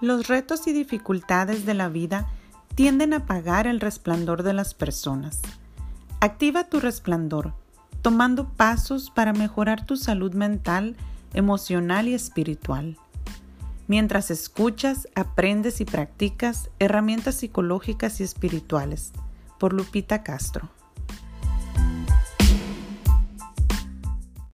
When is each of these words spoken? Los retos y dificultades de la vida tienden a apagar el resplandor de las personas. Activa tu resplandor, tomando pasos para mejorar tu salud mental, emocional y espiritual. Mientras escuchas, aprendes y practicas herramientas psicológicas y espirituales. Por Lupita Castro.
Los 0.00 0.28
retos 0.28 0.66
y 0.66 0.72
dificultades 0.72 1.64
de 1.64 1.74
la 1.74 1.88
vida 1.88 2.26
tienden 2.74 3.14
a 3.14 3.18
apagar 3.18 3.66
el 3.66 3.80
resplandor 3.80 4.42
de 4.42 4.52
las 4.52 4.74
personas. 4.74 5.40
Activa 6.20 6.64
tu 6.64 6.80
resplandor, 6.80 7.54
tomando 8.02 8.48
pasos 8.48 9.10
para 9.10 9.32
mejorar 9.32 9.86
tu 9.86 9.96
salud 9.96 10.34
mental, 10.34 10.96
emocional 11.32 12.08
y 12.08 12.14
espiritual. 12.14 12.98
Mientras 13.88 14.30
escuchas, 14.30 15.08
aprendes 15.14 15.80
y 15.80 15.84
practicas 15.84 16.68
herramientas 16.78 17.36
psicológicas 17.36 18.20
y 18.20 18.24
espirituales. 18.24 19.12
Por 19.58 19.72
Lupita 19.72 20.22
Castro. 20.22 20.68